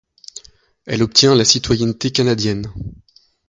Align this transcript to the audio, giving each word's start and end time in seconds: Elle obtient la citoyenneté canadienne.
Elle 0.87 1.03
obtient 1.03 1.35
la 1.35 1.45
citoyenneté 1.45 2.09
canadienne. 2.09 2.73